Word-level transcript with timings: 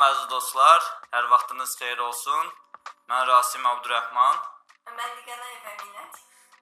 Salam 0.00 0.14
əziz 0.16 0.28
dostlar, 0.32 0.84
hər 1.12 1.26
vaxtınız 1.28 1.72
xeyir 1.76 1.98
olsun. 2.00 2.46
Mən 3.10 3.26
Rasim 3.28 3.66
Abdurrahman. 3.68 4.38
Mən 5.00 5.10
Liqanay 5.16 5.58
Əminət. 5.72 6.14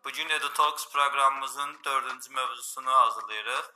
Bu 0.05 0.11
gün 0.17 0.33
EduTalks 0.37 0.89
proqramımızın 0.95 1.77
4-cü 1.85 2.33
mövzusunu 2.35 2.91
hazırlayırıq. 2.91 3.69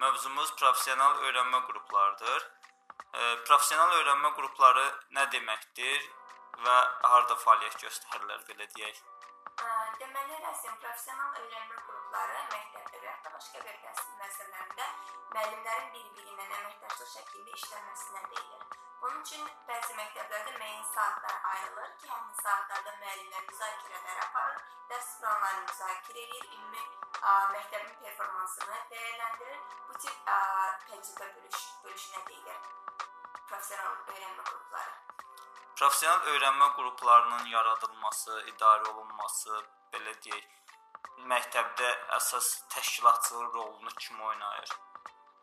Mövzumuz 0.00 0.52
professional 0.56 1.16
öyrənmə 1.28 1.62
qruplarıdır. 1.70 2.44
E, 3.14 3.22
professional 3.48 3.96
öyrənmə 4.02 4.34
qrupları 4.36 4.84
nə 5.18 5.24
deməkdir 5.32 6.10
və 6.66 6.76
harda 7.08 7.40
fəaliyyət 7.46 7.80
göstərirlər 7.86 8.44
belə 8.50 8.68
deyək. 8.76 9.02
Deməli, 10.02 10.42
rəsm 10.44 10.76
professional 10.84 11.40
öyrənmə 11.40 11.86
qrupları 11.86 12.44
məktəbdə 12.52 13.00
və 13.00 13.08
ya 13.08 13.16
da 13.24 13.32
başqa 13.38 13.64
bir 13.64 13.80
təhsil 13.86 14.12
müəssisələrində 14.20 14.90
müəllimlərin 15.32 15.94
bir-biri 15.96 16.34
ilə 16.36 16.50
əməkdaşlıq 16.60 17.14
şəklində 17.16 17.62
işləməsinə 17.62 18.28
deyilir. 18.34 18.85
Bunun 19.06 19.20
üçün 19.22 19.42
bəzi 19.66 19.94
məktəblərdə 19.94 20.52
müəyyən 20.58 20.86
saatlar 20.92 21.34
ayrılır 21.48 21.90
ki, 21.98 22.08
həmin 22.10 22.32
saatlarda 22.38 22.94
müəllimlər 23.02 23.44
müzakirələr 23.50 24.22
aparır, 24.22 24.64
dərs 24.88 25.10
planlarını 25.20 25.66
müzakirə 25.68 26.24
edir, 26.24 26.48
ümumi 26.56 26.80
ə, 26.80 27.34
məktəbin 27.52 27.92
performansını 28.00 28.80
dəyərləndirir. 28.94 29.60
Bu 29.90 30.00
tip 30.02 30.32
ə, 30.32 30.38
təcrübə 30.88 31.28
bölüş, 31.36 31.60
bölüşünə 31.84 32.24
deyilir. 32.32 32.58
Professional 33.44 33.94
öyrənmə 34.16 34.48
qrupları. 34.48 34.98
Professional 35.76 36.26
öyrənmə 36.32 36.68
qruplarının 36.80 37.46
yaradılması, 37.52 38.40
idarə 38.54 38.90
olunması, 38.90 39.62
belə 39.94 40.16
deyək, 40.26 40.50
məktəbdə 41.36 41.94
əsas 42.18 42.50
təşkilatçılıq 42.74 43.54
rolunu 43.54 43.94
kim 44.02 44.26
oynayır? 44.32 44.76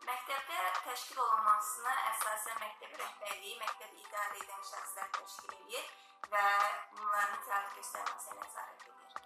Məktəbdə 0.04 0.56
təşkil 0.84 1.20
olunmasına 1.24 1.92
əsasən 2.10 2.58
məktəb 2.60 2.96
rəhbərliyi, 3.00 3.54
məktəbi 3.60 4.02
idarə 4.02 4.40
edən 4.42 4.66
şəxslər 4.70 5.06
təşkil 5.16 5.54
edir 5.58 5.86
və 6.32 6.42
bunların 6.96 7.40
fəaliyyət 7.46 7.78
göstərməsinə 7.78 8.36
nəzarət 8.42 8.84
edir. 8.88 9.22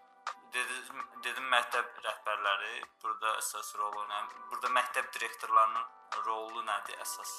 Dedim, 0.55 1.03
dedim 1.27 1.51
məktəb 1.55 1.99
rəhbərləri 2.05 2.77
burada 3.03 3.35
əsas 3.41 3.73
rol 3.81 3.99
oynayır. 4.05 4.39
Burada 4.53 4.71
məktəb 4.79 5.11
direktorlarının 5.19 6.23
rolu 6.29 6.63
nədir 6.71 7.03
əsas? 7.07 7.35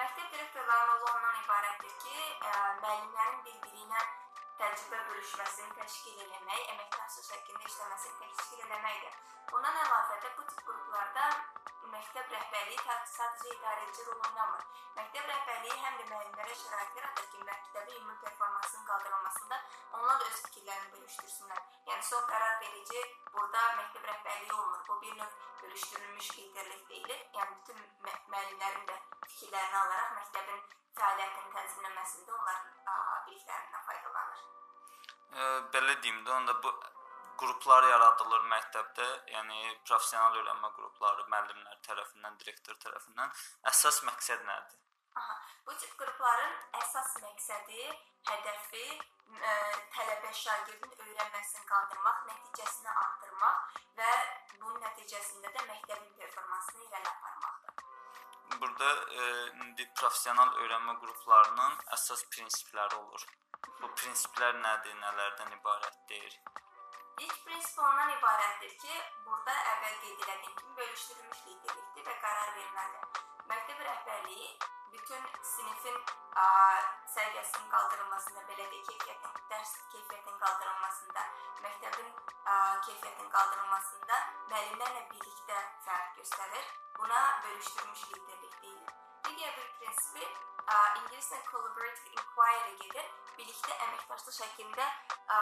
Məktəb 0.00 0.32
direktorlarının 0.32 0.94
rolu 0.94 1.12
ondan 1.12 1.38
ibarətdir 1.44 1.94
ki, 2.06 2.18
ə, 2.48 2.56
müəllimlərin 2.80 3.44
bir-biri 3.44 3.84
ilə 3.84 4.08
təcrübə 4.60 4.98
bölüşməsini 5.08 5.70
təşkil 5.78 6.18
etmək, 6.24 6.64
əməkdaşlıq 6.74 7.26
şəklində 7.30 7.68
işləməsini 7.70 8.16
təşkil 8.22 8.64
etməkdir. 8.66 9.14
Bundan 9.50 9.78
əlavə 9.84 10.18
də 10.24 10.32
bu 10.36 10.44
tip 10.50 10.60
qruplarda 10.66 11.28
məktəb 11.94 12.34
rəhbərliyi 12.34 12.82
sadəcə 13.12 13.54
idarəçi 13.54 14.04
rol 14.08 14.20
oynamır. 14.28 14.66
Məktəb 14.98 15.30
rəhbərliyi 15.32 15.78
həm 15.84 15.96
də 16.00 16.04
müəllimlərə 16.10 16.56
şərait 16.62 16.98
yaradır 17.00 17.30
ki, 17.32 17.40
məktəbin 17.48 17.96
ümumi 18.00 18.18
performansının 18.24 18.84
qaldırılmasında 18.90 19.60
onlar 19.98 20.20
da 20.20 20.28
öz 20.28 20.42
fikirlərini 20.44 20.92
bölüşdürsünlər. 20.96 21.62
Yəni 21.88 22.06
son 22.10 22.28
qərar 22.30 22.60
verici 22.64 23.04
burada 23.32 23.64
məktəb 23.80 24.10
rəhbərliyi 24.12 24.58
olmur. 24.58 24.84
Bu 24.88 25.00
bir 25.06 25.16
növ 25.22 25.38
bölüşdürülmüş 25.62 26.30
liderlik 26.38 26.88
deyilir. 26.92 27.24
Yəni 27.38 27.58
bütün 27.62 27.82
müəllimlərin 28.04 28.86
də 28.92 29.00
fikirlərini 29.26 29.82
alaraq 29.82 30.14
məktəbin 30.20 30.62
fəaliyyətini 31.00 31.56
tənzimləməsində 31.56 32.38
onların 32.38 32.70
biliklərindən 33.26 33.88
faydalanır. 33.88 33.89
E, 35.40 35.46
belə 35.74 35.96
deyim 36.04 36.20
də, 36.26 36.32
onda 36.36 36.56
bu 36.64 36.72
qruplar 37.40 37.86
yaradılır 37.88 38.42
məktəbdə, 38.52 39.06
yəni 39.34 39.60
professional 39.88 40.36
öyrənmə 40.40 40.70
qrupları 40.76 41.24
müəllimlər 41.32 41.78
tərəfindən, 41.86 42.36
direktor 42.42 42.76
tərəfindən. 42.84 43.32
Əsas 43.72 44.02
məqsəd 44.08 44.44
nədir? 44.48 44.76
Aha, 45.20 45.36
bu 45.66 45.76
tip 45.80 45.94
qrupların 46.00 46.52
əsas 46.80 47.16
məqsədi, 47.24 47.86
hədəfi 48.28 48.84
ə, 48.90 48.98
e, 49.52 49.54
tələbə 49.96 50.34
şagirdin 50.42 50.92
öyrənməsini 51.06 51.64
qaldırmaq, 51.72 52.20
nəticəsini 52.28 52.94
artırmaq 53.04 53.80
və 53.98 54.12
bunun 54.60 54.78
nəticəsində 54.84 55.54
də 55.56 55.66
məktəbin 55.72 56.14
performansını 56.20 56.86
irəli 56.88 57.12
aparmaqdır. 57.14 57.86
Burada 58.60 58.90
e, 59.22 59.26
indi 59.64 59.88
professional 59.96 60.54
öyrənmə 60.62 60.98
qruplarının 61.02 61.84
əsas 61.96 62.26
prinsipləri 62.34 63.00
olur. 63.00 63.26
Bu 63.68 63.88
prinsiplər 64.00 64.58
nədir, 64.64 64.94
nələrdən 65.04 65.54
ibarətdir? 65.56 66.36
İlk 67.20 67.38
prinsip 67.46 67.78
ondan 67.84 68.12
ibarətdir 68.14 68.70
ki, 68.82 68.94
burada 69.26 69.56
əvvəl 69.72 69.96
qeyd 70.04 70.22
etdiyim 70.34 70.54
kimi 70.60 70.76
bölüşdürülmüş 70.78 71.42
liderlikdir 71.48 72.06
və 72.06 72.14
qərar 72.22 72.54
verməlidir. 72.56 73.20
Məktəb 73.50 73.82
rəhbərliyi 73.88 74.48
bütün 74.94 75.26
sinifin 75.50 75.98
ə, 76.44 76.46
səviyyəsinin 77.16 77.68
qaldırılmasında, 77.74 78.46
belə 78.48 78.66
də 78.72 78.80
keyfiyyətin, 78.88 79.36
dərs 79.52 79.74
keyfiyyətinin 79.92 80.40
qaldırılmasında, 80.46 81.26
məktəbin 81.66 82.10
ə, 82.14 82.56
keyfiyyətinin 82.88 83.30
qaldırılmasında 83.36 84.22
müəllimlərlə 84.54 85.06
birlikdə 85.12 85.62
fəaliyyət 85.84 86.18
göstərir. 86.22 86.74
Buna 86.98 87.22
bölüşdürülmüş 87.44 88.08
liderlik 88.14 88.62
deyilir. 88.62 89.09
Digər 89.26 89.56
bir 89.56 89.68
prinsipi 89.80 90.26
ingiliscə 90.70 91.38
collaborative 91.50 92.12
inquiry 92.16 92.74
gedir. 92.82 93.08
Birlikdə 93.36 93.76
əməkdaşlıq 93.86 94.36
şəklində 94.36 94.86
ə, 94.86 95.38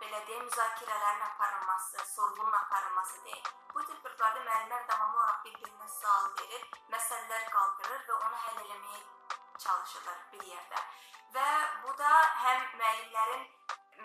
belə 0.00 0.20
deyək, 0.28 0.42
müzakirələrin 0.46 1.24
aparılması, 1.26 2.04
sorğunun 2.14 2.56
aparılması 2.60 3.24
deyil. 3.24 3.50
Bu 3.74 3.84
tip 3.84 4.00
qruplarda 4.04 4.40
müəllimlər 4.46 4.86
davamlı 4.88 5.20
olaraq 5.20 5.44
bir-birinə 5.44 5.88
sual 5.98 6.30
verir, 6.40 6.64
məsələlər 6.94 7.46
qaldırır 7.52 8.06
və 8.08 8.16
onu 8.16 8.40
həll 8.46 8.62
etməyə 8.64 9.02
çalışırlar 9.66 10.24
bir 10.32 10.48
yerdə. 10.54 10.82
Və 11.36 11.48
bu 11.84 11.96
da 12.00 12.12
həm 12.42 12.66
müəllimlərin 12.80 13.46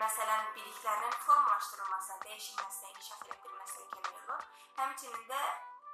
məsələn 0.02 0.48
biliklərinin 0.56 1.18
formalaşdırılmasına, 1.26 2.18
dəyişilməsinə, 2.26 2.94
inkişaf 2.94 3.28
etdirilməsinə 3.28 3.90
kömək 3.92 4.16
olur. 4.22 4.48
Həmçinin 4.80 5.28
də 5.30 5.42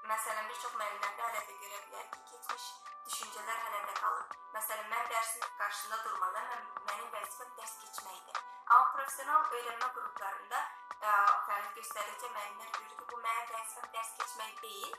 məsələn 0.06 0.48
bir 0.50 0.60
çox 0.62 0.74
müəllimlərdə 0.80 1.26
hələ 1.28 1.42
də 1.48 1.56
görə 1.62 1.80
bilər 1.86 2.06
ki, 2.12 2.20
keçmiş 2.30 2.66
düşüncələr 3.08 3.60
hələ 3.64 3.80
də 3.88 3.94
qalır. 4.00 4.36
Məsələn, 4.54 4.88
mən 4.92 5.06
dərsin 5.12 5.46
qarşısında 5.60 5.98
durmalıyam, 6.04 6.64
mənim 6.88 7.08
vəzifəm 7.14 7.54
dərs 7.58 7.74
keçməkdir. 7.82 8.40
Amma 8.68 8.90
professional 8.94 9.54
öyrənmə 9.58 9.88
qruplarında 9.96 10.60
ə, 10.60 11.12
fəaliyyət 11.46 11.78
göstərdikcə 11.80 12.32
müəllimlər 12.34 12.74
görür 12.76 12.92
ki, 12.98 13.06
bu 13.12 13.20
mənim 13.24 13.48
vəzifəm 13.54 13.88
dərs 13.96 14.12
keçmək 14.20 14.60
deyil. 14.64 14.98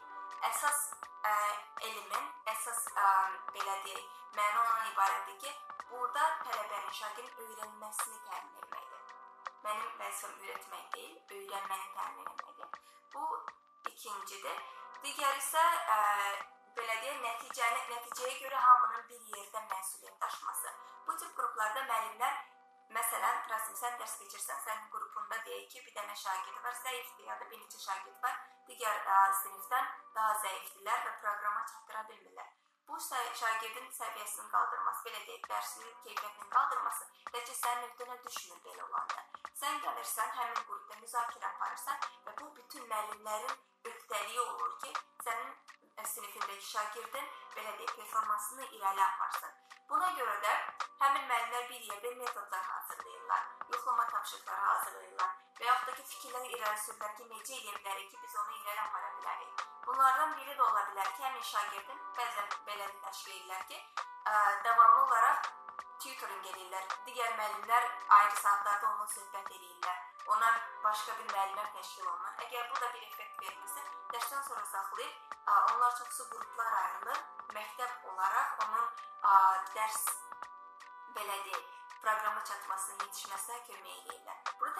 Əsas 0.49 0.81
ə, 1.29 1.35
elmin, 1.89 2.27
əsas 2.53 2.81
ə, 3.05 3.07
belə 3.53 3.77
deyək, 3.85 4.17
məna 4.39 4.65
ondan 4.65 4.91
ibarətdir 4.93 5.39
ki, 5.45 5.55
burada 5.91 6.27
tələbənin, 6.47 6.91
şagirdin 7.01 7.45
öyrənməsini 7.45 8.21
təmin 8.25 8.59
etməkdir. 8.63 9.15
Mənim 9.67 9.95
vəzifəm 10.01 10.43
öyrətmək 10.47 10.91
deyil, 10.97 11.15
öyrənməni 11.39 11.89
təmin 11.99 12.29
etməkdir. 12.33 12.83
Bu 13.13 13.25
ikincidir. 13.93 14.78
Digəri 15.03 15.41
isə 15.41 15.65
ə, 15.95 15.97
belə 16.77 16.95
deyək, 17.03 17.19
nəticəni, 17.25 17.81
nəticəyə 17.95 18.37
görə 18.43 18.63
hamının 18.67 19.05
bir 19.09 19.27
yerdə 19.35 19.65
məsuliyyət 19.73 20.23
daşıması. 20.23 20.77
Bu 21.07 21.17
tip 21.21 21.35
qruplarda 21.37 21.85
müəllimlər 21.89 22.39
Məsələn, 22.89 23.35
Rasim, 23.49 23.75
sən 23.77 23.97
dərs 24.01 24.15
keçirsən, 24.17 24.61
sənin 24.65 24.87
qrupunda 24.93 25.37
deyək 25.45 25.67
ki, 25.73 25.81
bir 25.85 25.93
dənə 25.97 26.15
şagird 26.21 26.57
var, 26.65 26.73
zəifdir 26.79 27.27
ya 27.27 27.35
da 27.37 27.49
bir 27.51 27.59
neçə 27.61 27.81
şagird 27.83 28.23
var, 28.23 28.39
digər 28.69 29.03
ə, 29.15 29.17
sinifdən 29.41 29.91
daha 30.15 30.31
zəifdirlər 30.45 31.03
və 31.05 31.11
proqrama 31.21 31.67
çatdıra 31.69 32.01
bilmirlər. 32.09 32.49
Bu 32.89 32.97
şagirdin 33.39 33.89
səviyyəsinin 33.95 34.47
qaldırması, 34.51 35.03
belə 35.07 35.19
deyək, 35.25 35.43
dərsinin 35.51 35.91
keyfiyyətinin 36.05 36.49
qaldırması 36.55 37.05
təkcə 37.35 37.55
sənin 37.59 37.85
öhdənə 37.87 38.17
düşmür 38.23 38.63
belə 38.65 38.85
olanda. 38.85 39.25
Sən 39.61 39.77
gəlirsən, 39.83 40.31
həmin 40.37 40.57
qrupda 40.69 40.97
müzakirə 41.03 41.51
aparırsan 41.51 42.01
və 42.25 42.35
bu 42.41 42.49
bütün 42.57 42.89
müəllimlərin 42.89 43.55
öhdəliyi 43.91 44.41
olur 44.45 44.75
ki, 44.83 44.93
sənin 45.27 45.53
sinifindəki 46.15 46.67
şagirdin 46.71 47.31
belə 47.55 47.77
deyək, 47.77 47.95
performansını 48.01 48.69
irəli 48.79 49.05
aparsın. 49.05 49.57
Buna 49.93 50.11
görə 50.17 50.37
də 50.49 50.53
həmin 51.05 51.31
müəllimlər 51.31 51.71
bir 51.71 51.89
yerdə 51.93 52.15
metodlar 52.23 52.69
hazırlayırlar, 52.73 53.49
yoxlama 53.73 54.07
tapşırıqları 54.15 54.69
hazırlayırlar 54.73 55.41
və 55.59 55.73
yaxud 55.73 55.91
da 55.91 55.99
ki, 55.99 56.11
fikirlər 56.13 56.53
irəli 56.57 56.85
sürürlər 56.87 57.17
ki, 57.19 57.33
necə 57.35 57.59
edə 57.61 57.81
bilərik 57.81 58.15
ki, 58.15 58.23
biz 58.25 58.39
onu 58.43 58.63
irəli 58.63 58.87
apara 58.87 59.17
bilərik. 59.19 59.68
Bunlardan 60.19 60.37
biri 60.37 60.53
də 60.59 60.63
ola 60.63 60.81
bilər 60.87 61.09
ki, 61.15 61.21
həmin 61.23 61.43
şagirdin 61.47 61.99
bəzən 62.17 62.47
belə 62.67 62.87
təşkil 63.03 63.35
edirlər 63.37 63.61
ki, 63.69 63.77
ə, 64.27 64.33
davamlı 64.65 65.03
olaraq 65.05 65.45
tutoring 66.03 66.49
edirlər. 66.49 66.89
Digər 67.05 67.37
müəllimlər 67.37 67.87
ayrı 68.17 68.35
saatlarda 68.41 68.89
onunla 68.89 69.07
söhbət 69.13 69.47
edirlər. 69.55 70.01
Ona 70.35 70.49
başqa 70.83 71.15
bir 71.21 71.31
müəllimlər 71.31 71.71
təşkil 71.77 72.03
olunur. 72.03 72.35
Əgər 72.47 72.67
bu 72.67 72.81
da 72.81 72.91
bir 72.97 73.07
effekt 73.07 73.45
vermirsə, 73.45 73.85
dərsdən 74.11 74.43
sonra 74.49 74.65
saxlayıb 74.73 75.39
onlar 75.55 75.97
çoxsu 76.01 76.27
qruplar 76.33 76.75
ayrılır. 76.81 77.25
Məktəb 77.55 78.11
olaraq 78.11 78.67
onun 78.67 78.85
ə, 79.23 79.37
dərs 79.71 80.03
belə 81.15 81.43
deyək, 81.47 81.75
proqrama 82.03 82.43
çatmasına, 82.51 83.05
yetişməsinə 83.07 83.63
kömək 83.71 83.95
edirlər. 84.03 84.38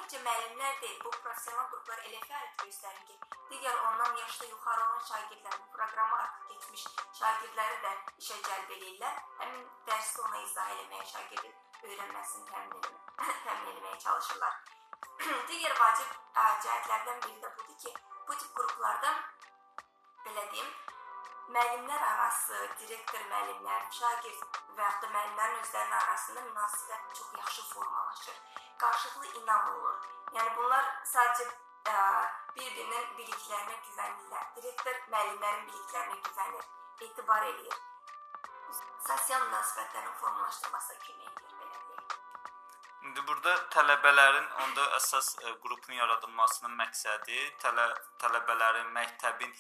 Təkcə 0.10 0.26
müəllimlər 0.26 0.78
deyil, 0.82 0.96
bu 1.06 1.10
professional 1.14 1.68
qruplar 1.70 2.00
elə 2.02 2.20
fəaliyyət 2.24 2.62
göstərir 2.66 3.02
ki, 3.10 3.18
digər 3.50 3.76
ondan 3.90 4.16
yaşlı 4.18 4.48
yuxarı 4.50 4.86
olan 4.86 5.04
şagirdlər, 5.10 5.58
bu 5.60 5.68
proqramı 5.76 6.16
artıq 6.22 6.48
keçmiş 6.54 6.86
şagirdləri 7.20 7.78
də 7.84 7.92
işə 8.24 8.38
cəlb 8.48 8.74
edirlər. 8.78 9.20
Həmin 9.42 9.68
dərsi 9.92 10.24
ona 10.24 10.42
izah 10.48 10.72
etməyə, 10.78 11.06
şagirdin 11.12 11.54
öyrənməsini 11.92 12.48
təmin 12.50 12.74
etməyə, 12.80 13.38
təmin 13.44 13.70
etməyə 13.76 14.02
çalışırlar. 14.08 14.58
digər 15.52 15.78
vacib 15.84 16.18
cəhətlərdən 16.66 17.24
biri 17.28 17.46
də 17.46 17.54
budur 17.60 17.80
ki, 17.86 17.94
bu 18.26 18.40
tip 18.42 18.58
qruplarda 18.58 19.14
belə 20.26 20.50
deyim, 20.56 20.74
müəllimlər 21.54 22.04
arası, 22.08 22.58
direktor 22.82 23.24
müəllimlər, 23.32 23.86
şagird 24.00 24.60
və 24.78 24.84
ya 24.86 24.92
da 25.02 25.10
müəllimlərin 25.14 25.62
özlərinin 25.64 25.98
arasında 26.00 26.44
münasibət 26.50 27.16
çox 27.20 27.34
yaxşı 27.40 27.66
formalaşır. 27.74 28.38
Qarşılıqlı 28.84 29.42
inam 29.42 29.72
olur. 29.74 30.08
Yəni 30.38 30.56
bunlar 30.58 30.92
sadəcə 31.14 31.48
ə, 31.94 31.98
bir-birinin 32.56 33.12
biliklərinə 33.18 33.78
güvənirlər. 33.88 34.48
Direktor 34.60 35.04
müəllimlərin 35.16 35.68
biliklərinə 35.72 36.22
güvənir, 36.30 36.72
etibar 37.10 37.48
eləyir. 37.52 37.80
Sosial 39.10 39.48
münasibətlərin 39.50 40.18
formalaşdırmasına 40.22 41.06
kömək 41.08 41.32
edir 41.34 41.62
belə. 41.64 41.89
İndi 43.08 43.22
burada 43.28 43.52
tələbələrin 43.74 44.48
onda 44.64 44.86
əsas 44.98 45.30
ə, 45.40 45.52
qrupun 45.64 45.96
yaradılmasının 45.96 46.74
məqsədi 46.82 47.44
tələ, 47.64 47.86
tələbələrin 48.20 48.90
məktəbin 48.96 49.54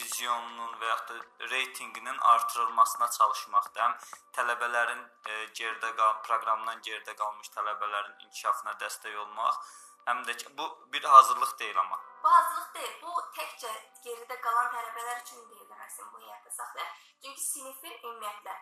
vizyonunun 0.00 0.78
və 0.80 0.88
ya 0.88 0.96
da 1.10 1.16
reytinqinin 1.50 2.18
artırılmasına 2.32 3.08
çalışmaqdır. 3.18 3.82
Həm 3.82 3.98
tələbələrin 4.38 5.02
ə, 5.04 5.36
geridə 5.58 5.92
qal 5.98 6.14
proqramdan 6.28 6.80
geridə 6.88 7.16
qalmış 7.20 7.52
tələbələrin 7.58 8.16
inkişafına 8.28 8.74
dəstək 8.84 9.20
olmaq, 9.24 9.60
həm 10.08 10.24
də 10.30 10.38
ki, 10.40 10.56
bu 10.58 10.70
bir 10.92 11.04
hazırlıq 11.16 11.58
deyil 11.58 11.80
amma. 11.84 12.00
Bu 12.24 12.32
hazırlıq 12.32 12.74
deyil, 12.78 12.96
bu 13.02 13.12
təkcə 13.36 13.74
geridə 14.08 14.40
qalan 14.48 14.72
tələbələr 14.72 15.20
üçün 15.26 15.44
deyil 15.52 15.68
deməsin 15.68 16.10
bu 16.14 16.24
həyatda 16.24 16.56
saxlayır. 16.60 16.96
Çünki 17.22 17.46
sinifin 17.50 18.00
ümumiyyətlə 18.02 18.58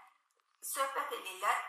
söhbət 0.75 1.19
edirlər 1.21 1.65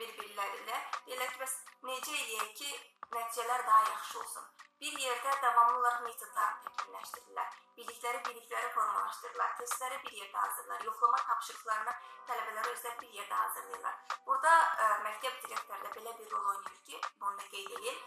bir-birləri 0.00 0.62
ilə. 0.62 0.78
Deyirlər 1.06 1.32
ki, 1.34 1.40
bəs 1.42 1.54
necə 1.88 2.14
eləyək 2.22 2.50
ki, 2.60 2.70
nəticələr 3.16 3.66
daha 3.66 3.82
yaxşı 3.90 4.20
olsun? 4.20 4.44
Bir 4.80 4.98
yerdə 5.02 5.32
davamlı 5.42 5.78
olaraq 5.78 6.02
metodlarını 6.06 6.60
təkmilləşdirirlər. 6.66 7.56
Bilikləri 7.78 8.20
bilikləri 8.28 8.68
formalaşdırırlar. 8.74 9.56
Testləri 9.60 9.98
bir 10.04 10.12
yerdə 10.20 10.38
hazırlayırlar. 10.44 10.84
Yoxlama 10.90 11.18
tapşırıqlarını 11.30 11.94
tələbələr 12.28 12.70
özləri 12.72 13.00
bir 13.00 13.18
yerdə 13.18 13.40
hazırlayırlar. 13.42 13.98
Burada 14.26 14.54
ə, 14.84 14.88
məktəb 15.08 15.42
direktoru 15.46 15.84
da 15.84 15.92
belə 15.98 16.14
bir 16.20 16.30
rol 16.34 16.48
oynayır 16.54 16.80
ki, 16.90 17.00
bunu 17.20 17.38
da 17.38 17.48
qeyd 17.54 17.76
edeyim. 17.78 18.00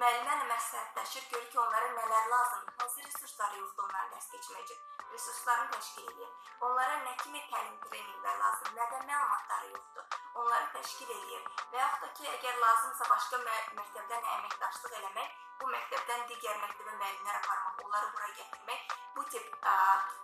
Müəllimlərlə 0.00 0.48
məsləhətləşir, 0.52 1.28
görür 1.32 1.50
ki, 1.52 1.60
onlara 1.60 1.92
nələr 2.00 2.30
lazımdır, 2.34 2.74
hansı 2.80 3.06
resursları 3.08 3.60
yoxdur 3.62 3.88
onların 3.88 4.14
dərs 4.16 4.30
keçmək 4.34 4.64
üçün. 4.64 4.84
Resurslarını 5.12 5.70
təşkil 5.76 6.12
edir. 6.14 6.52
Onlara 6.60 7.00
nə 7.04 7.16
kimi 7.22 7.44
təlim 7.52 7.80
treninqlər 7.84 8.40
lazımdır, 8.44 8.78
nədən 8.80 9.10
məlumatları 9.12 9.74
yoxdur 9.76 10.16
onları 10.36 10.68
təşkil 10.74 11.10
edir 11.14 11.44
və 11.72 11.80
yaxud 11.80 12.04
da 12.04 12.08
ki, 12.18 12.28
əgər 12.36 12.58
lazımsa 12.62 13.08
başqa 13.12 13.40
mə 13.44 13.56
məktəbdən 13.78 14.28
əməkdaşlıq 14.36 14.96
eləmək, 15.00 15.34
bu 15.60 15.68
məktəbdən 15.72 16.24
digər 16.30 16.58
məktəbə 16.62 16.94
müəllimlər 17.00 17.38
aparmaq, 17.40 17.84
onları 17.86 18.10
bura 18.16 18.30
gətirmək 18.38 18.96
bu 19.16 19.24
tip 19.32 19.54
ə, 19.72 19.74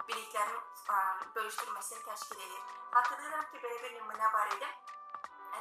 biliklərin 0.09 0.59
ə, 0.59 0.99
bölüşdürməsini 1.37 2.05
təşkil 2.09 2.43
edir. 2.47 2.61
Xatırlayıram 2.97 3.47
ki, 3.53 3.63
belə 3.65 3.79
bir 3.85 3.97
nümunə 3.97 4.33
var 4.37 4.53
idi. 4.57 4.69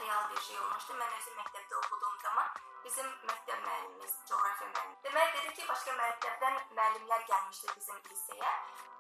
Real 0.02 0.30
bir 0.30 0.42
şey 0.48 0.60
olmuşdu. 0.60 0.98
Mən 1.00 1.18
özüm 1.18 1.40
məktəbdə 1.40 1.80
oxuduğum 1.80 2.20
zaman 2.26 2.54
bizim 2.84 3.10
məktəb 3.30 3.60
müəllimimiz, 3.66 4.14
coğrafiya 4.30 4.70
müəllimi. 4.70 5.02
Demək 5.08 5.34
dedi 5.38 5.54
ki, 5.58 5.68
başqa 5.72 5.98
məktəbdən 6.00 6.62
müəllimlər 6.78 7.28
gəlmişdi 7.32 7.76
bizim 7.76 8.00
liseyə. 8.10 8.54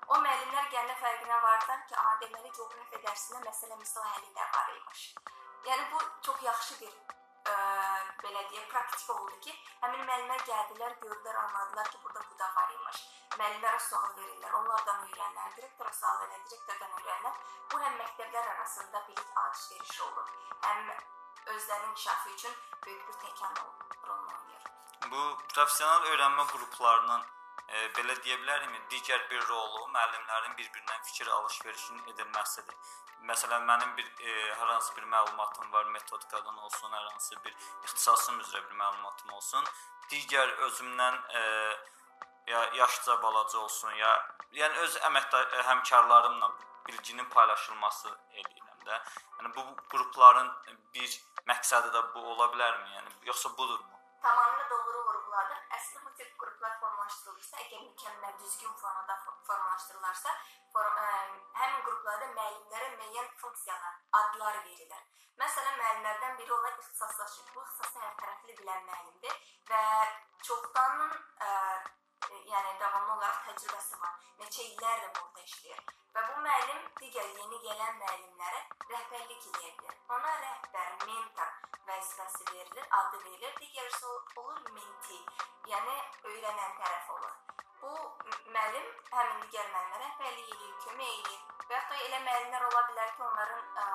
O 0.07 0.19
müəllimlər 0.25 0.69
gələn 0.75 0.99
fərqinə 1.03 1.39
vardılar 1.47 1.87
ki, 1.87 1.95
a, 2.03 2.17
deməli 2.23 2.53
coğrafiya 2.59 3.01
dərsində 3.07 3.43
məsələ 3.47 3.79
misal 3.79 4.07
həlli 4.13 4.35
də 4.37 4.51
var 4.55 4.75
imiş. 4.75 5.07
Yəni 5.67 5.89
bu 5.93 5.99
çox 6.27 6.43
yaxşı 6.43 6.79
bir 6.81 7.20
ə, 7.53 7.55
belə 8.23 8.43
deyə 8.51 8.63
praktik 8.73 9.09
oldu 9.15 9.39
ki, 9.45 9.55
həmin 9.81 10.03
müəllimlər 10.07 10.43
gəldilər, 10.49 10.95
gördülər, 11.05 11.39
anladılar 11.43 11.89
ki, 11.93 12.01
burada 12.03 12.23
bu 12.29 12.37
da 12.41 12.49
var 12.57 12.75
imiş. 12.75 13.01
Müəllimlərə 13.37 13.81
sual 13.87 14.13
verirlər, 14.19 14.55
onlardan 14.61 15.03
öyrənirlər, 15.07 15.55
direktora 15.57 15.93
sual 15.99 16.21
verirlər, 16.21 16.45
direktordan 16.51 16.95
öyrənirlər. 17.01 17.41
Bu 17.73 17.83
həm 17.85 17.99
məktəblər 18.03 18.53
arasında 18.55 19.03
bilik 19.09 19.35
alış-veriş 19.43 20.01
olur, 20.07 20.31
həm 20.67 20.89
özlərinin 21.55 21.89
inkişafı 21.89 22.29
üçün 22.29 22.57
böyük 22.85 23.07
bir 23.07 23.21
təkan 23.25 23.61
rol 24.07 24.17
oynayır. 24.17 24.71
Bu 25.11 25.21
professional 25.53 26.09
öyrənmə 26.13 26.47
qruplarının 26.51 27.29
e, 27.67 27.87
belə 27.97 28.15
deyə 28.23 28.37
bilərikmi, 28.41 28.81
digər 28.93 29.23
bir 29.29 29.45
rolu 29.49 29.85
müəllimlərin 29.93 30.57
bir-birindən 30.57 31.05
fikir 31.09 31.31
alış-verişinin 31.37 32.11
edilməsidir. 32.13 32.75
Məsələn, 33.29 33.65
mənim 33.69 33.95
bir 33.97 34.07
e, 34.07 34.35
hər 34.57 34.73
hansı 34.73 34.95
bir 34.97 35.07
məlumatım 35.13 35.71
var, 35.71 35.85
metodikadan 35.95 36.57
olsun, 36.57 36.91
hər 36.91 37.07
hansı 37.11 37.37
bir 37.45 37.55
ixtisasım 37.85 38.39
üzrə 38.41 38.63
bir 38.69 38.77
məlumatım 38.83 39.33
olsun, 39.37 39.71
digər 40.11 40.55
özümdən 40.67 41.19
e, 41.39 41.43
ya 42.47 42.63
yaşca 42.75 43.21
balaca 43.23 43.59
olsun, 43.59 43.93
ya 43.99 44.11
yəni 44.57 44.83
öz 44.85 44.97
əməkdar 45.09 45.55
həmkarlarımla 45.69 46.51
bilginin 46.87 47.29
paylaşılması 47.29 48.09
eləyirəm 48.09 48.85
də. 48.87 48.99
Yəni 49.39 49.53
bu 49.55 49.65
qrupların 49.93 50.51
bir 50.95 51.17
məqsədi 51.47 51.93
də 51.95 52.03
bu 52.15 52.25
ola 52.33 52.49
bilərmi? 52.53 52.95
Yəni 52.97 53.29
yoxsa 53.29 53.53
budurmu? 53.57 53.90
Əslində 55.77 56.03
bu 56.05 56.13
tip 56.19 56.33
qruplar 56.41 56.73
formalaşdırılırsa, 56.81 57.61
əgər 57.65 57.85
mükəmməl, 57.85 58.33
düzgün 58.41 58.73
formada 58.81 59.17
formalaşdırılarsa, 59.27 60.35
form 60.73 60.99
ə, 61.03 61.07
həmin 61.61 61.85
qruplarda 61.87 62.27
müəllimlərə 62.33 62.91
müəyyən 62.97 63.31
funksiyalar, 63.43 64.01
adlar 64.21 64.59
verilir. 64.65 65.07
Məsələn, 65.41 65.79
müəllimlərdən 65.79 66.37
biri 66.41 66.53
olan 66.57 66.77
ixtisaslaşır. 66.83 67.53
Bu 67.55 67.63
ixtisası 67.63 68.03
hər 68.03 68.13
tərəfli 68.19 68.57
bilən 68.59 68.85
müəllimdir 68.89 69.55
və 69.71 69.81
çoxdan 70.49 71.01
ə, 71.07 71.49
yəni 71.49 72.00
davamlı 72.83 73.13
olaraq 73.15 73.41
təcrübəsi 73.47 73.99
var. 74.03 74.13
Neçə 74.41 74.63
illərdir 74.67 75.11
burada 75.17 75.43
işləyir. 75.47 75.81
Və 76.15 76.23
bu 76.29 76.39
müəllim 76.45 76.81
digər 77.01 77.29
yeni 77.39 77.59
gələn 77.65 77.99
müəllimlərə 77.99 78.61
rəhbərlik 78.93 79.45
edə 79.51 79.69
bilər. 79.77 79.99
Ona 80.15 80.33
rəhbər, 80.45 80.89
mentor 81.05 81.53
vəzifəsi 81.89 82.47
verilir, 82.49 82.89
adı 82.99 83.21
verilir. 83.25 83.53
Digərisi 83.61 84.09
olur 84.43 84.73
menti, 84.77 85.19
yəni 85.71 85.95
öyrənən 86.33 86.75
tərəf 86.81 87.13
olur. 87.15 87.37
Bu 87.83 87.93
müəllim 88.55 88.91
həmin 89.13 89.39
digər 89.45 89.71
müəllimə 89.75 90.03
rəhbərlik 90.03 90.51
edir, 90.57 90.75
kömək 90.85 91.15
edir. 91.21 91.39
Və 91.71 91.79
da 91.89 92.03
elə 92.09 92.21
müəllimlər 92.27 92.69
ola 92.71 92.85
bilər 92.91 93.15
ki, 93.15 93.23
onların 93.29 93.81
ə, 93.85 93.87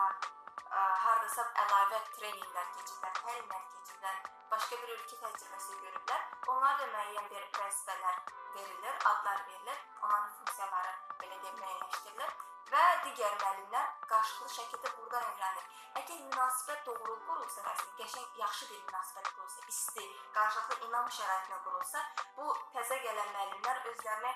hardasa 1.04 1.44
əlavə 1.62 2.00
treninqlər 2.16 2.66
keçirlər, 2.76 3.12
təlimlər 3.20 3.62
keçirlər, 3.74 4.18
başqa 4.50 4.78
bir 4.82 4.92
ölkə 4.96 5.18
təcrübəsi 5.22 5.78
görüblər. 5.84 6.26
Onlar 6.54 6.80
da 6.80 6.88
müəyyən 6.94 7.30
bir 7.32 7.46
vəzifələr 7.58 8.18
verilir, 8.56 8.98
adlar 9.12 9.44
verilir, 9.48 9.80
onların 10.02 10.34
funksiyaları 10.38 10.92
belə 11.22 11.40
deyək 11.44 11.58
müəyyənləşdirilir 11.60 12.36
və 12.72 12.84
digər 13.04 13.38
müəllimlər 13.42 13.92
qarşılıqlı 14.10 14.54
şəkildə 14.56 14.92
burdan 14.96 15.28
öyrənir. 15.30 15.70
Əgər 16.00 16.24
münasibət 16.24 16.82
doğru 16.88 17.16
qurulsa, 17.28 17.62
məsələn, 17.68 17.94
qəşəng 18.00 18.40
yaxşı 18.40 18.68
bir 18.72 18.82
münasibət 18.88 19.30
qurulsa, 19.36 19.64
isti, 19.74 20.10
qarşılıqlı 20.34 20.90
inam 20.90 21.08
şəraitinə 21.20 21.62
qurulsa, 21.68 22.04
bu 22.40 22.52
təzə 22.74 23.00
gələn 23.06 23.32
müəllimlər 23.36 23.82
özlərinə 23.92 24.34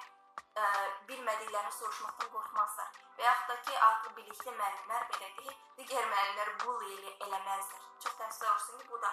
ə, 0.61 0.65
bilmədiklərini 1.09 1.73
soruşmaqdan 1.79 2.31
qorxmazlar. 2.35 2.97
Və 3.19 3.27
yaxud 3.27 3.53
da 3.53 3.57
ki, 3.67 3.77
artıq 3.89 4.17
bilikli 4.19 4.55
müəllimlər 4.61 5.07
belə 5.13 5.31
deyək, 5.39 5.61
digər 5.79 6.09
müəllimləri 6.13 6.57
bully 6.65 7.15
eləməzlər. 7.27 7.87
Çox 8.05 8.17
təəssüf 8.23 8.51
olsun 8.55 8.81
ki, 8.81 8.89
bu 8.91 9.01
da 9.05 9.13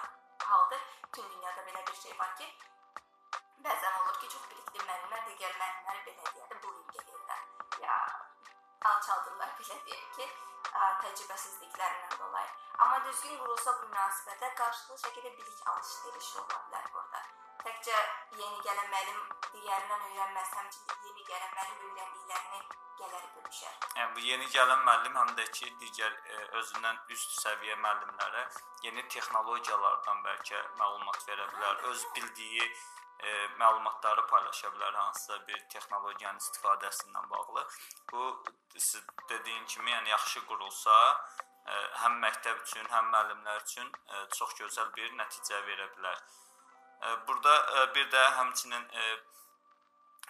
haldır. 0.50 0.82
Bütün 1.06 1.30
dünyada 1.34 1.66
belə 1.68 1.86
bir 1.86 2.00
şey 2.02 2.18
var 2.18 2.34
ki, 2.40 2.50
bəzən 3.66 4.00
olur 4.02 4.20
ki, 4.20 4.30
çox 4.34 4.50
bilikli 4.52 4.84
müəllimlər 4.84 5.26
digər 5.30 5.56
müəllimləri 5.62 6.04
belə 6.10 6.32
deyək 6.34 6.62
bullying 6.62 7.02
edirlər. 7.02 7.42
Ya 7.84 7.98
alçaldırlar 8.92 9.56
belə 9.60 9.82
deyək 9.90 10.08
ki, 10.16 10.30
ə, 10.72 10.92
təcrübəsizliklərindən 11.02 12.18
dolayı. 12.22 12.54
Amma 12.78 12.98
düzgün 13.04 13.38
qurulsa 13.40 13.74
bu 13.80 13.88
münasibətə 13.90 14.54
qarşılıqlı 14.60 15.00
şəkildə 15.04 15.32
bilik 15.38 15.62
alış-verişi 15.72 16.38
ola 16.42 16.58
bilər 16.66 16.90
burada. 16.94 17.22
Təkcə 17.64 17.96
yeni 18.38 18.60
gələn 18.66 18.92
müəllim 18.92 19.37
digərindən 19.54 20.04
öyrənməz, 20.10 20.52
həmçinin 20.58 21.08
yeni 21.08 21.26
gələn 21.30 21.56
müəllim 21.56 21.88
öyrəndiklərini 21.88 22.60
gələr 22.98 23.26
bölüşər. 23.36 23.74
Yəni 23.98 24.14
bu 24.16 24.24
yeni 24.26 24.46
gələn 24.54 24.84
müəllim 24.86 25.18
həm 25.20 25.34
də 25.38 25.48
ki, 25.58 25.72
digər 25.82 26.14
e, 26.34 26.38
özündən 26.60 27.00
üst 27.14 27.34
səviyyə 27.42 27.76
müəllimlərə 27.82 28.44
yeni 28.86 29.04
texnologiyalardan 29.14 30.22
bəlkə 30.26 30.62
məlumat 30.80 31.26
verə 31.30 31.48
bilər, 31.54 31.82
öz 31.92 32.06
bildiyi 32.16 32.64
e, 32.68 33.34
məlumatları 33.62 34.26
paylaşa 34.32 34.72
bilər 34.74 34.98
hansısa 35.02 35.40
bir 35.50 35.60
texnologiyanın 35.74 36.42
istifadəsindən 36.44 37.30
bağlı. 37.30 37.66
Bu 38.12 38.24
siz 38.76 39.02
dediyin 39.28 39.64
kimi, 39.66 39.90
yəni 39.90 40.14
yaxşı 40.14 40.44
qurulsa, 40.50 40.98
ə, 41.66 41.78
həm 42.02 42.20
məktəb 42.24 42.60
üçün, 42.62 42.86
həm 42.92 43.10
müəllimlər 43.14 43.64
üçün 43.64 43.88
ə, 43.88 44.26
çox 44.36 44.54
gözəl 44.60 44.92
bir 44.98 45.16
nəticə 45.22 45.64
verə 45.66 45.88
bilər. 45.96 46.20
Burada 47.26 47.54
ə, 47.80 47.82
bir 47.94 48.08
də 48.12 48.22
həmçinin 48.38 48.86
ə, 49.02 49.08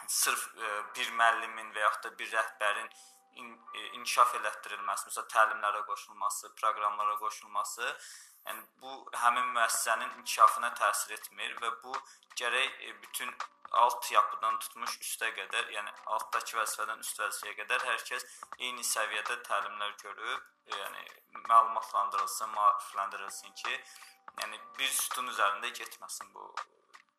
sırf 0.06 0.48
ə, 0.56 0.72
bir 0.96 1.12
müəllimin 1.20 1.70
və 1.76 1.84
yaxud 1.86 2.08
da 2.08 2.18
bir 2.18 2.32
rəhbərin 2.32 2.90
inkişaf 3.38 4.34
elətdirilməsi, 4.38 5.08
məsələn, 5.08 5.28
təlimlərə 5.32 5.84
qoşulması, 5.86 6.50
proqramlara 6.58 7.14
qoşulması, 7.20 7.92
yəni 8.48 8.64
bu 8.82 8.94
həmin 9.22 9.52
müəssisənin 9.54 10.16
inkişafına 10.20 10.72
təsir 10.80 11.14
etmir 11.18 11.54
və 11.62 11.70
bu 11.84 11.94
gərək 12.40 12.82
bütün 13.04 13.30
alt 13.72 14.10
yapıdan 14.12 14.58
tutmuş 14.58 14.96
üstə 15.02 15.30
qədər, 15.36 15.68
yəni 15.74 15.92
altdakı 16.16 16.56
vəzifədən 16.60 17.04
üst 17.04 17.20
vəzifəyə 17.20 17.54
qədər 17.62 17.84
hər 17.90 18.04
kəs 18.10 18.26
eyni 18.58 18.84
səviyyədə 18.90 19.40
təlimlər 19.48 19.94
görüb, 20.02 20.48
yəni 20.76 21.04
məlumatlandırılsın, 21.48 22.50
maarifləndirilsin 22.56 23.54
ki, 23.62 23.78
yəni 24.42 24.60
bir 24.78 24.90
sütun 25.02 25.30
üzərində 25.34 25.72
getməsin 25.80 26.34
bu 26.34 26.52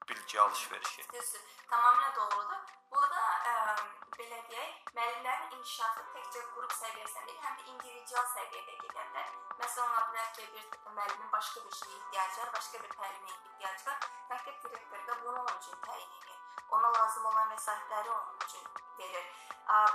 bilgi 0.10 0.42
alış-verişi. 0.42 1.06
Düzdür, 1.14 1.42
tamamilə 1.70 2.16
doğrudur. 2.16 2.62
Burada 2.92 3.24
ə, 3.50 3.76
belə 4.18 4.40
deyək, 4.50 4.80
müəllimlərin 4.96 5.52
inkişafı 5.58 6.06
təkcə 6.16 6.42
qrup 6.56 6.74
səviyyəsində 6.80 7.28
deyil, 7.28 7.44
həm 7.44 7.60
də 7.60 7.68
individual 7.74 8.26
səviyyədə 8.34 8.78
gedə 8.86 9.06
bilər. 9.12 9.30
Məsələn, 9.60 9.94
ola 9.94 10.08
bilər 10.10 10.32
ki, 10.38 10.48
bir 10.56 10.66
müəllimin 10.98 11.32
başqa 11.36 11.66
bir 11.68 11.78
şeyə 11.82 12.00
ehtiyacı 12.00 12.42
var, 12.42 12.52
başqa 12.58 12.84
bir 12.86 12.98
təlimə 12.98 13.36
ehtiyacı 13.36 13.90
var. 13.92 14.10
Məktəb 14.34 14.60
direktoru 14.66 15.08
da 15.08 15.22
bunu 15.22 15.40
onun 15.44 15.62
üçün 15.62 15.82
təyin 15.86 16.18
edir. 16.18 16.29
Ona 16.78 16.94
lazım 16.94 17.26
olan 17.26 17.52
vəsaitləri 17.52 18.10
onun 18.10 18.36
üçün 18.46 18.68
verir. 19.00 19.26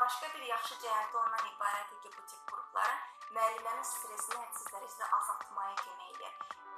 Başqa 0.00 0.28
bir 0.34 0.42
yaxşı 0.48 0.74
cəhəti 0.82 1.16
ondan 1.18 1.46
ibarətdir 1.52 2.00
ki, 2.02 2.10
bu 2.16 2.26
tip 2.30 2.42
qrupların 2.50 3.00
müəllimlərin 3.36 3.86
stressini 3.90 4.40
hədsiz 4.40 4.72
dərəcədə 4.74 5.08
azaltmaya 5.18 5.74
kömək 5.82 6.10
edir. 6.16 6.32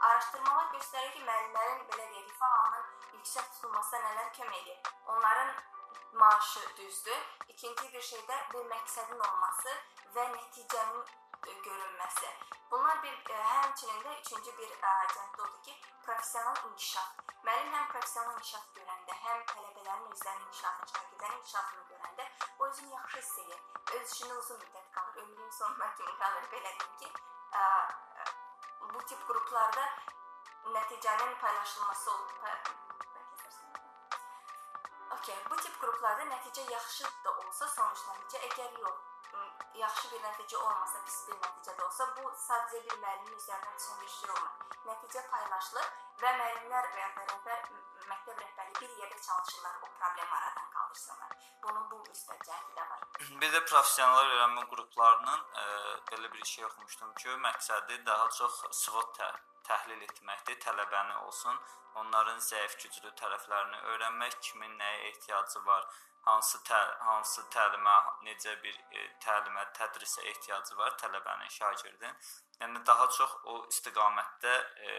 Araşdırmalar 0.08 0.70
göstərir 0.74 1.12
ki, 1.16 1.24
müəllimlərin 1.28 1.82
belə 1.90 2.06
deyək, 2.12 2.28
rifah 2.30 2.54
halının 2.58 2.86
yüksək 3.18 3.50
tutulmasına 3.56 4.00
nələr 4.08 4.32
kömək 4.38 4.62
edir? 4.62 4.92
Onların 5.06 5.54
maaşı 6.12 6.60
düzdür. 6.76 7.22
İkinci 7.48 7.92
bir 7.92 8.02
şey 8.10 8.20
də 8.28 8.36
bir 8.52 8.68
məqsədin 8.72 9.20
olması 9.28 9.76
və 10.16 10.28
nəticənin 10.36 11.04
görünməsi. 11.64 12.30
Bir 13.06 13.34
ə, 13.34 13.42
həmçinin 13.46 14.00
də 14.02 14.12
üçüncü 14.20 14.52
bir 14.58 14.70
cəhət 14.82 15.18
odur 15.24 15.50
ki, 15.66 15.74
professional 16.06 16.56
inkişaf. 16.68 17.20
Müəllim 17.48 17.76
həm 17.76 17.84
professional 17.92 18.32
inkişaf 18.32 18.64
görəndə, 18.78 19.18
həm 19.26 19.44
tələbələrin 19.50 20.08
özlərinin 20.16 20.48
inkişafını, 20.48 20.88
şagirdlərin 20.94 21.36
inkişafını 21.36 21.84
görəndə 21.92 22.26
o 22.58 22.66
özünü 22.66 22.90
yaxşı 22.96 23.20
hiss 23.20 23.38
edir. 23.44 23.62
Öz 23.98 24.16
işində 24.16 24.40
uzun 24.40 24.60
müddət 24.64 24.90
qalır, 24.96 25.22
ömrünün 25.22 25.54
sonuna 25.60 25.90
kimi 26.00 26.16
qalır 26.24 26.50
belə 26.56 26.74
deyim 26.80 26.98
ki, 27.04 27.12
ə, 27.60 27.64
bu 28.96 29.06
tip 29.12 29.22
qruplarda 29.30 29.86
nəticənin 30.80 31.38
paylaşılması 31.46 32.10
olur. 32.16 32.85
Okay, 35.26 35.38
bu 35.50 35.56
tip 35.58 35.72
qruplarda 35.82 36.24
nəticə 36.30 36.62
yaxşı 36.70 37.08
da 37.24 37.30
olsa, 37.42 37.66
sonuç 37.66 38.02
nəticə 38.08 38.42
əgər 38.46 38.76
yox, 38.78 38.98
yaxşı 39.80 40.10
bir 40.12 40.20
nəticə 40.22 40.60
olmasa, 40.60 41.00
pis 41.08 41.16
bir 41.26 41.40
nəticə 41.40 41.72
də 41.80 41.82
olsa, 41.86 42.06
bu 42.18 42.30
sadəcə 42.42 42.82
bir 42.84 43.00
müəllimin 43.00 43.40
üzərindən 43.40 43.80
düşən 43.80 43.98
bir 44.04 44.12
şey 44.12 44.30
olmur. 44.36 44.76
Nəticə 44.90 45.24
paylaşılır 45.32 45.88
və 46.22 46.32
müəllimlər 46.42 46.88
və 46.92 47.02
ya 47.02 47.08
rəhbər, 47.16 47.66
məktəb 48.12 48.44
rəhbəri 48.44 48.78
bir 48.78 48.94
yerdə 49.02 49.18
çalışırlar, 49.26 49.74
o 49.82 49.90
problemi 49.98 50.38
aradan 50.38 50.70
qaldırsınlar. 50.76 51.34
Bunun 51.66 51.90
bu 51.90 52.00
müsbət 52.06 52.46
cəhəti 52.52 52.78
də 52.78 52.86
var. 52.92 53.04
Bir 53.42 53.54
də 53.56 53.64
professional 53.66 54.30
öyrənmə 54.30 54.66
qruplarının 54.76 55.44
ə, 55.64 55.66
belə 56.12 56.30
bir 56.38 56.46
şey 56.54 56.70
oxumuşdum 56.70 57.18
ki, 57.18 57.34
məqsədi 57.50 57.98
daha 58.06 58.30
çox 58.38 58.62
SWOT 58.84 59.24
təhlil 59.66 60.02
etməkdir, 60.08 60.58
tələbəni 60.64 61.16
olsun, 61.26 61.58
onların 62.02 62.42
zəif 62.48 62.76
güclü 62.82 63.12
tərəflərini 63.20 63.80
öyrənmək, 63.92 64.36
kimin 64.48 64.76
nəyə 64.80 65.08
ehtiyacı 65.10 65.62
var, 65.66 65.86
hansı 66.26 66.60
tə, 66.66 66.80
hansı 67.08 67.44
təlimə, 67.54 67.96
necə 68.26 68.56
bir 68.62 68.76
e, 68.90 69.06
təlimə, 69.24 69.64
tədrisə 69.78 70.24
ehtiyacı 70.32 70.76
var 70.78 70.96
tələbənin, 71.02 71.52
şagirdin. 71.58 72.16
Yəni 72.60 72.82
daha 72.86 73.08
çox 73.18 73.36
o 73.52 73.58
istiqamətdə 73.70 74.54
e, 74.88 74.94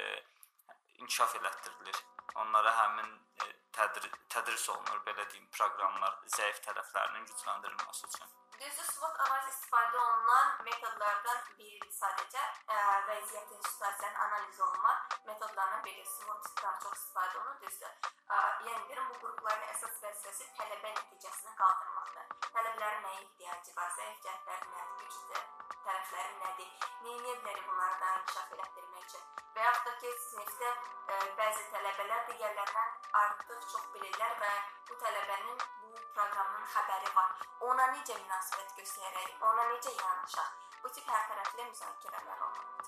inkişaf 1.01 1.35
elətdirilir. 1.41 2.03
Onlara 2.43 2.73
həmin 2.81 3.11
e, 3.45 3.53
tədris, 3.77 4.67
olunur, 4.73 4.99
belə 5.05 5.29
deyim, 5.31 5.47
proqramlar 5.57 6.19
zəif 6.37 6.59
tərəflərinin 6.65 7.29
gücləndirilməsi 7.31 8.09
üçün. 8.09 8.35
Düzdür, 8.57 8.85
SWOT 8.89 9.19
analiz 9.21 9.49
istifadə 9.51 9.97
olunan 10.01 10.53
metodlardan 10.65 11.43
biri 11.59 11.89
sadəcə 11.97 12.45
ə, 12.73 12.77
vəziyyətin, 13.09 13.59
situasiyanın 13.67 14.23
analiz 14.25 14.61
olunma 14.67 14.93
metodlarından 15.27 15.83
biri. 15.85 16.05
SWOT-dan 16.13 16.79
çox 16.85 16.95
istifadə 16.97 17.37
olunur, 17.41 17.59
düzdür. 17.61 17.93
Ə, 18.33 18.39
yəni 18.69 18.89
deyirəm, 18.89 19.11
bu 19.11 19.19
qrupların 19.21 19.69
əsas 19.75 20.01
vəzifəsi 20.07 20.49
tələbə 20.57 20.95
nəticəsini 20.97 21.53
qaldırmaqdır. 21.61 22.33
Tələbələrin 22.47 23.05
nəyə 23.05 23.21
ehtiyacı 23.27 23.77
var, 23.77 23.93
zəif 23.99 24.25
cəhətləri 24.25 24.73
nədir, 24.73 25.05
güclü 25.05 25.45
tərəfləri 25.87 26.33
nədir, 26.41 26.71
nəyə 27.05 27.35
bilər 27.43 27.59
bunları 27.67 27.99
da 28.01 28.13
inkişaf 28.17 28.55
elətdirmək 28.57 29.05
üçün. 29.07 29.27
Və 29.55 29.67
yaxud 29.67 29.85
da 29.87 29.93
ki, 30.01 30.15
sinifdə 30.25 30.71
ə, 30.73 31.19
bəzi 31.37 31.63
tələbələr 31.75 32.25
digərlərindən 32.31 32.97
artıq 33.27 33.67
çox 33.73 33.87
bilirlər 33.95 34.37
və 34.43 34.53
bu 34.89 34.99
tələbənin 35.03 35.59
bu 35.81 35.91
proqramın 36.15 36.69
xəbəri 36.75 37.13
var. 37.15 37.33
Ona 37.71 37.89
necə 37.95 38.17
münasibət 38.21 38.75
göstərək, 38.79 39.35
ona 39.51 39.67
necə 39.73 39.93
yanaşaq? 40.01 40.55
Bu 40.83 40.93
tip 40.95 41.09
hər 41.13 41.27
tərəfli 41.31 41.69
müzakirələr 41.69 42.45
olmalıdır. 42.47 42.87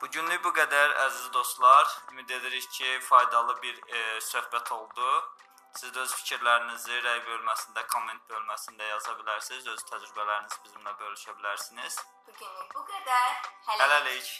Bu 0.00 0.08
günlük 0.12 0.42
bu 0.44 0.52
qədər 0.58 0.94
əziz 1.06 1.32
dostlar. 1.32 1.86
Ümid 2.12 2.30
edirik 2.38 2.66
ki, 2.70 2.98
faydalı 3.08 3.54
bir 3.62 3.78
e, 3.88 4.02
söhbət 4.20 4.72
oldu. 4.76 5.12
Siz 5.76 5.92
də 5.92 6.02
öz 6.02 6.12
fikirlərinizi 6.18 7.00
rəy 7.06 7.22
bölməsində, 7.24 7.86
komment 7.94 8.22
bölməsində 8.28 8.90
yaza 8.90 9.16
bilərsiniz. 9.22 9.66
Öz 9.72 9.82
təcrübələrinizi 9.90 10.62
bizimlə 10.66 10.94
bölüşə 11.00 11.36
bilərsiniz. 11.40 11.98
Bu 12.28 12.36
günlük 12.42 12.76
bu 12.76 12.84
qədər. 12.92 13.50
Hələlik. 13.70 14.30